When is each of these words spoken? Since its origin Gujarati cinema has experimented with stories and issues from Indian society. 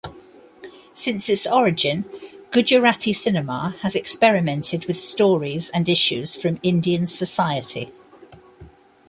Since 0.95 1.29
its 1.29 1.45
origin 1.45 2.05
Gujarati 2.49 3.13
cinema 3.13 3.75
has 3.81 3.95
experimented 3.95 4.85
with 4.85 4.99
stories 4.99 5.69
and 5.69 5.87
issues 5.87 6.35
from 6.35 6.57
Indian 6.63 7.05
society. 7.05 7.91